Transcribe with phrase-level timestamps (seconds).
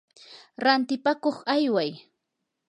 [0.63, 1.91] rantipakuq ayway.